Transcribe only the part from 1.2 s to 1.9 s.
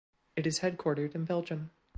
Belgium.